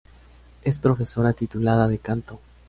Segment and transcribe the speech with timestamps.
[0.63, 2.39] Es profesora titulada de canto.